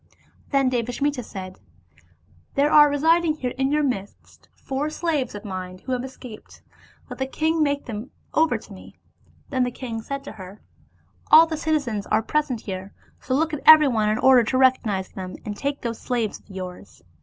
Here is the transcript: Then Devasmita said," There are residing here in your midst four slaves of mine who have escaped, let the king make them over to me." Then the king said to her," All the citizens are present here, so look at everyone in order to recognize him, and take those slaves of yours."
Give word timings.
Then 0.49 0.67
Devasmita 0.71 1.23
said," 1.23 1.59
There 2.55 2.71
are 2.71 2.89
residing 2.89 3.35
here 3.35 3.53
in 3.55 3.71
your 3.71 3.83
midst 3.83 4.49
four 4.55 4.89
slaves 4.89 5.35
of 5.35 5.45
mine 5.45 5.77
who 5.77 5.91
have 5.91 6.03
escaped, 6.03 6.63
let 7.07 7.19
the 7.19 7.27
king 7.27 7.61
make 7.61 7.85
them 7.85 8.09
over 8.33 8.57
to 8.57 8.73
me." 8.73 8.97
Then 9.51 9.63
the 9.63 9.69
king 9.69 10.01
said 10.01 10.23
to 10.23 10.31
her," 10.31 10.59
All 11.31 11.45
the 11.45 11.55
citizens 11.55 12.07
are 12.07 12.23
present 12.23 12.61
here, 12.61 12.93
so 13.19 13.35
look 13.35 13.53
at 13.53 13.61
everyone 13.67 14.09
in 14.09 14.17
order 14.17 14.43
to 14.43 14.57
recognize 14.57 15.09
him, 15.11 15.37
and 15.45 15.55
take 15.55 15.81
those 15.81 15.99
slaves 16.01 16.39
of 16.39 16.49
yours." 16.49 17.03